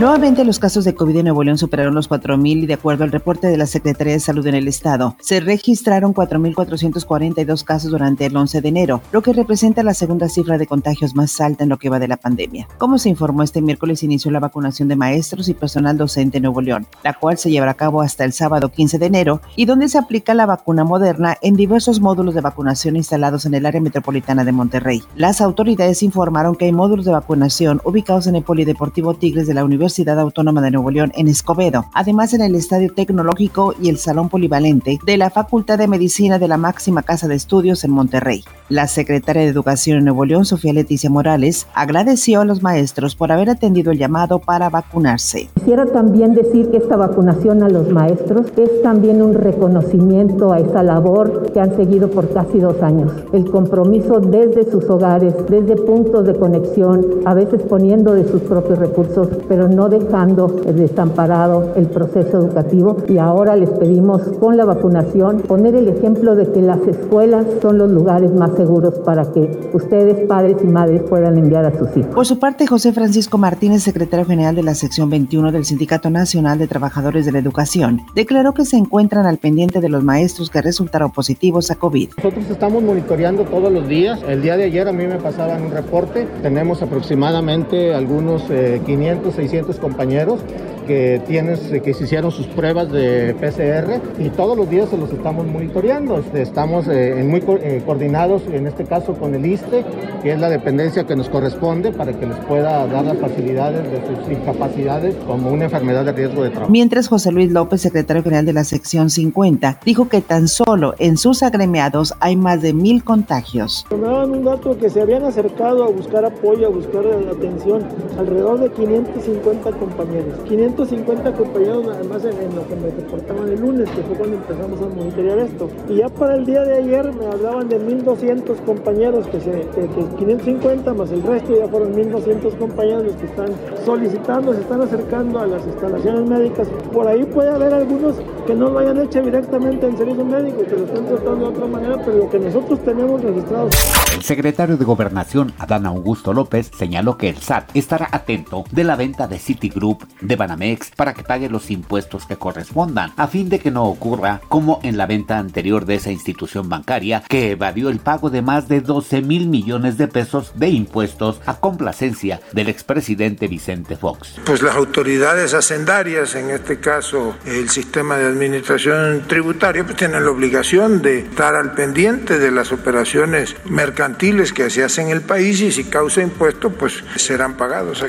Nuevamente 0.00 0.44
los 0.44 0.60
casos 0.60 0.84
de 0.84 0.94
COVID 0.94 1.16
en 1.16 1.24
Nuevo 1.24 1.42
León 1.42 1.58
superaron 1.58 1.92
los 1.92 2.08
4.000 2.08 2.62
y 2.62 2.66
de 2.66 2.74
acuerdo 2.74 3.02
al 3.02 3.10
reporte 3.10 3.48
de 3.48 3.56
la 3.56 3.66
Secretaría 3.66 4.12
de 4.12 4.20
Salud 4.20 4.46
en 4.46 4.54
el 4.54 4.68
Estado, 4.68 5.16
se 5.20 5.40
registraron 5.40 6.14
4.442 6.14 7.64
casos 7.64 7.90
durante 7.90 8.24
el 8.26 8.36
11 8.36 8.60
de 8.60 8.68
enero, 8.68 9.02
lo 9.10 9.22
que 9.22 9.32
representa 9.32 9.82
la 9.82 9.94
segunda 9.94 10.28
cifra 10.28 10.56
de 10.56 10.68
contagios 10.68 11.16
más 11.16 11.40
alta 11.40 11.64
en 11.64 11.70
lo 11.70 11.78
que 11.78 11.88
va 11.88 11.98
de 11.98 12.06
la 12.06 12.16
pandemia. 12.16 12.68
Como 12.78 12.98
se 12.98 13.08
informó 13.08 13.42
este 13.42 13.60
miércoles, 13.60 14.04
inició 14.04 14.30
la 14.30 14.38
vacunación 14.38 14.86
de 14.86 14.94
maestros 14.94 15.48
y 15.48 15.54
personal 15.54 15.98
docente 15.98 16.36
en 16.36 16.44
Nuevo 16.44 16.60
León, 16.60 16.86
la 17.02 17.14
cual 17.14 17.36
se 17.36 17.50
llevará 17.50 17.72
a 17.72 17.74
cabo 17.74 18.00
hasta 18.00 18.24
el 18.24 18.32
sábado 18.32 18.68
15 18.68 19.00
de 19.00 19.06
enero 19.06 19.40
y 19.56 19.64
donde 19.64 19.88
se 19.88 19.98
aplica 19.98 20.32
la 20.32 20.46
vacuna 20.46 20.84
moderna 20.84 21.36
en 21.42 21.56
diversos 21.56 21.98
módulos 21.98 22.36
de 22.36 22.40
vacunación 22.40 22.94
instalados 22.94 23.46
en 23.46 23.54
el 23.54 23.66
área 23.66 23.80
metropolitana 23.80 24.44
de 24.44 24.52
Monterrey. 24.52 25.02
Las 25.16 25.40
autoridades 25.40 26.04
informaron 26.04 26.54
que 26.54 26.66
hay 26.66 26.72
módulos 26.72 27.04
de 27.04 27.10
vacunación 27.10 27.80
ubicados 27.82 28.28
en 28.28 28.36
el 28.36 28.44
Polideportivo 28.44 29.14
Tigres 29.14 29.48
de 29.48 29.54
la 29.54 29.64
Universidad 29.64 29.87
Universidad 29.88 30.20
Autónoma 30.20 30.60
de 30.60 30.70
Nuevo 30.70 30.90
León 30.90 31.12
en 31.14 31.28
Escobedo, 31.28 31.86
además 31.94 32.34
en 32.34 32.42
el 32.42 32.54
Estadio 32.54 32.92
Tecnológico 32.92 33.74
y 33.80 33.88
el 33.88 33.96
Salón 33.96 34.28
Polivalente 34.28 34.98
de 35.02 35.16
la 35.16 35.30
Facultad 35.30 35.78
de 35.78 35.88
Medicina 35.88 36.38
de 36.38 36.46
la 36.46 36.58
máxima 36.58 37.02
casa 37.02 37.26
de 37.26 37.36
estudios 37.36 37.84
en 37.84 37.92
Monterrey. 37.92 38.44
La 38.68 38.86
secretaria 38.86 39.40
de 39.40 39.48
Educación 39.48 39.96
en 39.96 40.04
Nuevo 40.04 40.26
León, 40.26 40.44
Sofía 40.44 40.74
Leticia 40.74 41.08
Morales, 41.08 41.66
agradeció 41.72 42.42
a 42.42 42.44
los 42.44 42.62
maestros 42.62 43.16
por 43.16 43.32
haber 43.32 43.48
atendido 43.48 43.90
el 43.90 43.98
llamado 43.98 44.40
para 44.40 44.68
vacunarse. 44.68 45.48
Quisiera 45.54 45.86
también 45.86 46.34
decir 46.34 46.70
que 46.70 46.76
esta 46.76 46.96
vacunación 46.96 47.62
a 47.62 47.70
los 47.70 47.88
maestros 47.88 48.48
es 48.58 48.82
también 48.82 49.22
un 49.22 49.32
reconocimiento 49.32 50.52
a 50.52 50.60
esa 50.60 50.82
labor 50.82 51.50
que 51.52 51.60
han 51.60 51.74
seguido 51.76 52.10
por 52.10 52.30
casi 52.34 52.58
dos 52.58 52.82
años. 52.82 53.10
El 53.32 53.50
compromiso 53.50 54.20
desde 54.20 54.70
sus 54.70 54.84
hogares, 54.90 55.32
desde 55.48 55.76
puntos 55.76 56.26
de 56.26 56.34
conexión, 56.34 57.06
a 57.24 57.32
veces 57.32 57.62
poniendo 57.62 58.12
de 58.12 58.28
sus 58.28 58.42
propios 58.42 58.78
recursos, 58.78 59.28
pero 59.48 59.66
no 59.78 59.88
dejando 59.88 60.48
desamparado 60.48 61.72
el 61.76 61.86
proceso 61.86 62.38
educativo 62.38 62.96
y 63.08 63.18
ahora 63.18 63.54
les 63.54 63.70
pedimos 63.70 64.22
con 64.40 64.56
la 64.56 64.64
vacunación 64.64 65.42
poner 65.42 65.76
el 65.76 65.86
ejemplo 65.86 66.34
de 66.34 66.50
que 66.50 66.60
las 66.60 66.80
escuelas 66.80 67.46
son 67.62 67.78
los 67.78 67.88
lugares 67.88 68.32
más 68.32 68.56
seguros 68.56 68.98
para 69.04 69.22
que 69.32 69.70
ustedes, 69.72 70.26
padres 70.26 70.56
y 70.64 70.66
madres, 70.66 71.02
puedan 71.02 71.38
enviar 71.38 71.64
a 71.64 71.78
sus 71.78 71.96
hijos. 71.96 72.12
Por 72.12 72.26
su 72.26 72.40
parte, 72.40 72.66
José 72.66 72.92
Francisco 72.92 73.38
Martínez, 73.38 73.84
secretario 73.84 74.26
general 74.26 74.56
de 74.56 74.64
la 74.64 74.74
sección 74.74 75.10
21 75.10 75.52
del 75.52 75.64
Sindicato 75.64 76.10
Nacional 76.10 76.58
de 76.58 76.66
Trabajadores 76.66 77.24
de 77.24 77.30
la 77.30 77.38
Educación, 77.38 78.02
declaró 78.16 78.54
que 78.54 78.64
se 78.64 78.78
encuentran 78.78 79.26
al 79.26 79.38
pendiente 79.38 79.80
de 79.80 79.88
los 79.88 80.02
maestros 80.02 80.50
que 80.50 80.60
resultaron 80.60 81.12
positivos 81.12 81.70
a 81.70 81.76
COVID. 81.76 82.10
Nosotros 82.16 82.50
estamos 82.50 82.82
monitoreando 82.82 83.44
todos 83.44 83.72
los 83.72 83.86
días. 83.86 84.18
El 84.26 84.42
día 84.42 84.56
de 84.56 84.64
ayer 84.64 84.88
a 84.88 84.92
mí 84.92 85.06
me 85.06 85.18
pasaban 85.18 85.62
un 85.62 85.70
reporte. 85.70 86.26
Tenemos 86.42 86.82
aproximadamente 86.82 87.94
algunos 87.94 88.42
500, 88.42 89.34
eh, 89.34 89.36
600 89.36 89.67
compañeros 89.76 90.40
que, 90.88 91.20
tienes, 91.26 91.60
que 91.60 91.92
se 91.92 92.04
hicieron 92.04 92.32
sus 92.32 92.46
pruebas 92.46 92.90
de 92.90 93.34
PCR 93.34 94.00
y 94.18 94.30
todos 94.30 94.56
los 94.56 94.68
días 94.68 94.88
se 94.88 94.96
los 94.96 95.12
estamos 95.12 95.46
monitoreando. 95.46 96.24
Estamos 96.34 96.88
eh, 96.88 97.22
muy 97.24 97.44
eh, 97.60 97.82
coordinados, 97.84 98.42
en 98.50 98.66
este 98.66 98.84
caso 98.84 99.12
con 99.12 99.34
el 99.34 99.44
ISTE, 99.44 99.84
que 100.22 100.32
es 100.32 100.40
la 100.40 100.48
dependencia 100.48 101.04
que 101.04 101.14
nos 101.14 101.28
corresponde 101.28 101.92
para 101.92 102.12
que 102.14 102.26
les 102.26 102.36
pueda 102.38 102.86
dar 102.86 103.04
las 103.04 103.18
facilidades 103.18 103.84
de 103.90 104.00
sus 104.06 104.32
incapacidades 104.32 105.14
como 105.26 105.50
una 105.50 105.64
enfermedad 105.64 106.06
de 106.06 106.12
riesgo 106.12 106.42
de 106.42 106.50
trabajo. 106.50 106.72
Mientras 106.72 107.06
José 107.08 107.32
Luis 107.32 107.52
López, 107.52 107.82
secretario 107.82 108.22
general 108.22 108.46
de 108.46 108.54
la 108.54 108.64
sección 108.64 109.10
50, 109.10 109.80
dijo 109.84 110.08
que 110.08 110.22
tan 110.22 110.48
solo 110.48 110.94
en 110.98 111.18
sus 111.18 111.42
agremiados 111.42 112.14
hay 112.20 112.36
más 112.36 112.62
de 112.62 112.72
mil 112.72 113.04
contagios. 113.04 113.84
Me 113.90 113.98
daban 113.98 114.30
un 114.30 114.44
dato 114.44 114.76
que 114.78 114.88
se 114.88 115.02
habían 115.02 115.24
acercado 115.24 115.84
a 115.84 115.88
buscar 115.88 116.24
apoyo, 116.24 116.68
a 116.68 116.70
buscar 116.70 117.04
atención, 117.30 117.86
alrededor 118.18 118.60
de 118.60 118.70
550 118.70 119.70
compañeros. 119.72 120.38
550 120.78 121.32
compañeros 121.32 121.86
además 121.92 122.24
en, 122.24 122.54
lo 122.54 122.66
que 122.68 122.76
me 122.76 122.90
reportaban 122.90 123.48
el 123.48 123.60
lunes, 123.60 123.90
que 123.90 124.02
fue 124.02 124.16
cuando 124.16 124.36
empezamos 124.36 124.80
a 124.80 124.86
monitorear 124.86 125.38
esto. 125.40 125.68
Y 125.88 125.96
ya 125.96 126.08
para 126.08 126.36
el 126.36 126.46
día 126.46 126.62
de 126.62 126.76
ayer 126.76 127.12
me 127.12 127.26
hablaban 127.26 127.68
de 127.68 127.80
1.200 127.80 128.56
compañeros, 128.64 129.26
que, 129.26 129.40
se, 129.40 129.50
que, 129.50 129.88
550 130.18 130.94
más 130.94 131.10
el 131.10 131.22
resto 131.24 131.58
ya 131.58 131.66
fueron 131.66 131.94
1.200 131.94 132.56
compañeros 132.58 133.12
que 133.16 133.26
están 133.26 133.48
solicitando, 133.84 134.54
se 134.54 134.60
están 134.60 134.80
acercando 134.82 135.40
a 135.40 135.46
las 135.48 135.66
instalaciones 135.66 136.28
médicas. 136.28 136.68
Por 136.92 137.08
ahí 137.08 137.24
puede 137.24 137.50
haber 137.50 137.74
algunos 137.74 138.14
que 138.46 138.54
no 138.54 138.70
lo 138.70 138.78
hayan 138.78 139.00
hecho 139.00 139.20
directamente 139.20 139.86
en 139.86 139.98
servicio 139.98 140.24
médico, 140.24 140.62
que 140.62 140.76
lo 140.76 140.84
estén 140.84 141.06
tratando 141.06 141.36
de 141.36 141.56
otra 141.56 141.66
manera, 141.66 141.96
pero 142.04 142.18
lo 142.18 142.30
que 142.30 142.38
nosotros 142.38 142.78
tenemos 142.84 143.20
registrado. 143.20 143.68
El 144.14 144.22
secretario 144.22 144.76
de 144.76 144.84
Gobernación, 144.84 145.52
Adán 145.58 145.86
Augusto 145.86 146.32
López, 146.32 146.70
señaló 146.76 147.18
que 147.18 147.28
el 147.30 147.36
SAT 147.36 147.74
estará 147.74 148.08
atento 148.12 148.64
de 148.70 148.84
la 148.84 148.94
venta 148.94 149.26
de 149.26 149.38
Citigroup 149.38 150.04
de 150.20 150.36
Banamex 150.36 150.67
para 150.96 151.14
que 151.14 151.22
pague 151.22 151.48
los 151.48 151.70
impuestos 151.70 152.26
que 152.26 152.36
correspondan, 152.36 153.12
a 153.16 153.28
fin 153.28 153.48
de 153.48 153.58
que 153.58 153.70
no 153.70 153.84
ocurra 153.84 154.40
como 154.48 154.80
en 154.82 154.96
la 154.96 155.06
venta 155.06 155.38
anterior 155.38 155.86
de 155.86 155.96
esa 155.96 156.10
institución 156.10 156.68
bancaria 156.68 157.22
que 157.28 157.52
evadió 157.52 157.88
el 157.88 158.00
pago 158.00 158.30
de 158.30 158.42
más 158.42 158.68
de 158.68 158.80
12 158.80 159.22
mil 159.22 159.48
millones 159.48 159.96
de 159.98 160.08
pesos 160.08 160.52
de 160.54 160.68
impuestos 160.68 161.40
a 161.46 161.60
complacencia 161.60 162.40
del 162.52 162.68
expresidente 162.68 163.48
Vicente 163.48 163.96
Fox. 163.96 164.36
Pues 164.44 164.62
las 164.62 164.76
autoridades 164.76 165.54
hacendarias, 165.54 166.34
en 166.34 166.50
este 166.50 166.80
caso 166.80 167.34
el 167.44 167.68
sistema 167.68 168.16
de 168.16 168.26
administración 168.26 169.24
tributaria, 169.26 169.84
pues 169.84 169.96
tienen 169.96 170.24
la 170.24 170.30
obligación 170.30 171.02
de 171.02 171.20
estar 171.20 171.54
al 171.54 171.72
pendiente 171.72 172.38
de 172.38 172.50
las 172.50 172.72
operaciones 172.72 173.56
mercantiles 173.64 174.52
que 174.52 174.70
se 174.70 174.84
hacen 174.84 175.06
en 175.06 175.12
el 175.12 175.22
país 175.22 175.60
y 175.60 175.72
si 175.72 175.84
causa 175.84 176.22
impuestos, 176.22 176.72
pues 176.78 177.04
serán 177.16 177.56
pagados. 177.56 178.04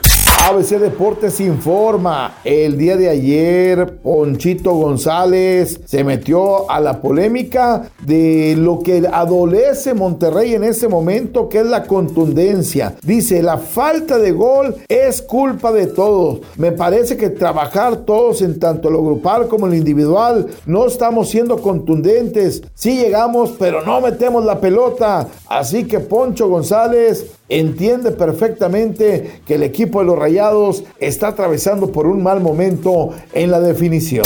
ABC 0.48 0.80
Deportes 0.80 1.40
informa 1.40 1.70
forma. 1.70 2.34
El 2.46 2.78
día 2.78 2.96
de 2.96 3.10
ayer, 3.10 3.98
Ponchito 3.98 4.74
González 4.74 5.82
se 5.84 6.06
metió 6.06 6.72
a 6.72 6.80
la 6.80 7.02
polémica 7.02 7.90
de 8.06 8.56
lo 8.58 8.80
que 8.80 9.06
adolece 9.12 9.94
Monterrey 9.94 10.54
en 10.54 10.64
ese 10.64 10.88
momento, 10.88 11.50
que 11.50 11.60
es 11.60 11.66
la 11.66 11.84
contundencia. 11.84 12.96
Dice, 13.04 13.44
la 13.44 13.58
falta 13.58 14.18
de 14.18 14.32
gol 14.32 14.76
es 14.88 15.22
culpa 15.22 15.74
de 15.74 15.88
todos. 15.88 16.40
Me 16.56 16.72
parece 16.72 17.18
que 17.18 17.30
trabajar 17.30 17.98
todos 17.98 18.42
en 18.42 18.58
tanto 18.58 18.90
lo 18.90 19.04
grupal 19.04 19.50
como 19.50 19.68
lo 19.68 19.76
individual, 19.76 20.48
no 20.66 20.88
estamos 20.88 21.30
siendo 21.30 21.58
contundentes. 21.58 22.64
Sí 22.74 22.98
llegamos, 22.98 23.54
pero 23.60 23.86
no 23.86 24.00
metemos 24.00 24.46
la 24.46 24.62
pelota. 24.62 25.28
Así 25.48 25.84
que 25.84 26.00
Poncho 26.00 26.48
González 26.48 27.39
entiende 27.50 28.12
perfectamente 28.12 29.42
que 29.46 29.56
el 29.56 29.64
equipo 29.64 30.00
de 30.00 30.06
los 30.06 30.18
Rayados 30.18 30.84
está 31.00 31.30
atravesando 31.30 31.92
por 31.92 32.08
un 32.08 32.24
mal 32.24 32.40
momento 32.40 33.10
en 33.34 33.52
la 33.52 33.60
definición. 33.60 34.26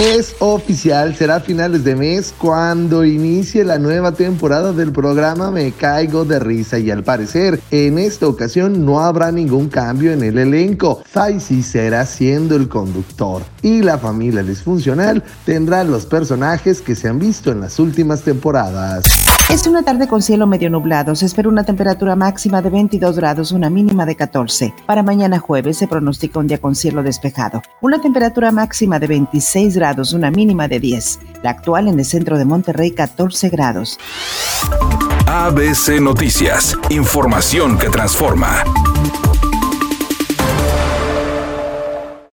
Es 0.00 0.34
oficial, 0.40 1.14
será 1.14 1.36
a 1.36 1.40
finales 1.40 1.84
de 1.84 1.94
mes 1.94 2.34
cuando 2.36 3.04
inicie 3.04 3.64
la 3.64 3.78
nueva 3.78 4.10
temporada 4.10 4.72
del 4.72 4.90
programa 4.90 5.52
Me 5.52 5.70
Caigo 5.70 6.24
de 6.24 6.40
Risa 6.40 6.80
y 6.80 6.90
al 6.90 7.04
parecer 7.04 7.60
en 7.70 7.98
esta 7.98 8.26
ocasión 8.26 8.84
no 8.84 8.98
habrá 8.98 9.30
ningún 9.30 9.68
cambio 9.68 10.12
en 10.12 10.24
el 10.24 10.38
elenco. 10.38 11.00
Faisy 11.06 11.62
será 11.62 12.04
siendo 12.06 12.56
el 12.56 12.68
conductor 12.68 13.42
y 13.62 13.82
la 13.82 13.96
familia 13.96 14.42
disfuncional 14.42 15.22
tendrá 15.44 15.84
los 15.84 16.06
personajes 16.06 16.80
que 16.80 16.96
se 16.96 17.08
han 17.08 17.20
visto 17.20 17.52
en 17.52 17.60
las 17.60 17.78
últimas 17.78 18.22
temporadas. 18.22 19.04
Es 19.50 19.66
una 19.68 19.82
tarde 19.82 20.08
con 20.08 20.22
cielo 20.22 20.48
medio 20.48 20.70
nublado. 20.70 21.14
Se 21.14 21.26
espera 21.26 21.48
una 21.48 21.62
temperatura 21.62 22.16
máxima 22.16 22.60
de 22.64 22.70
22 22.70 23.16
grados, 23.16 23.52
una 23.52 23.70
mínima 23.70 24.06
de 24.06 24.16
14. 24.16 24.74
Para 24.86 25.02
mañana 25.02 25.38
jueves 25.38 25.76
se 25.76 25.86
pronostica 25.86 26.40
un 26.40 26.48
día 26.48 26.58
con 26.58 26.74
cielo 26.74 27.02
despejado. 27.02 27.62
Una 27.80 28.00
temperatura 28.00 28.50
máxima 28.50 28.98
de 28.98 29.06
26 29.06 29.76
grados, 29.76 30.12
una 30.14 30.30
mínima 30.30 30.66
de 30.66 30.80
10. 30.80 31.20
La 31.42 31.50
actual 31.50 31.88
en 31.88 31.98
el 31.98 32.04
centro 32.04 32.38
de 32.38 32.44
Monterrey, 32.44 32.90
14 32.90 33.50
grados. 33.50 33.98
ABC 35.26 36.00
Noticias. 36.00 36.76
Información 36.88 37.78
que 37.78 37.90
transforma. 37.90 38.64